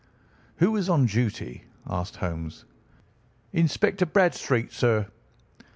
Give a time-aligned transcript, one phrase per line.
[0.55, 2.65] "Who is on duty?" asked Holmes.
[3.53, 5.05] "Inspector Bradstreet, sir."